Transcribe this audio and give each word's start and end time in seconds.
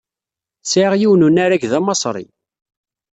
Sɛiɣ 0.63 0.93
yiwen 0.97 1.19
n 1.23 1.25
unarag 1.27 1.63
d 1.71 1.73
amaṣri. 1.79 2.25